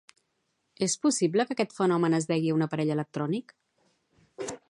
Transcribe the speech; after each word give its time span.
És 0.85 0.95
possible 1.03 1.45
que 1.49 1.55
aquest 1.57 1.75
fenomen 1.81 2.17
es 2.21 2.27
degui 2.33 2.51
a 2.55 2.57
un 2.59 2.67
aparell 2.67 2.93
electrònic? 2.97 3.57